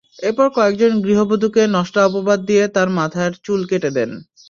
[0.19, 4.09] এরপর কয়েকজন গৃহবধূকে নষ্টা অপবাদ দিয়ে তাঁর মাথার চুল কেটে দেন।